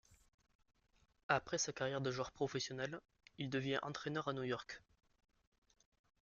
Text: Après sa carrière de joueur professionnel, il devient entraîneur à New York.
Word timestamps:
Après 1.27 1.59
sa 1.59 1.73
carrière 1.73 2.01
de 2.01 2.09
joueur 2.09 2.31
professionnel, 2.31 2.99
il 3.37 3.51
devient 3.51 3.77
entraîneur 3.83 4.27
à 4.29 4.33
New 4.33 4.41
York. 4.41 4.81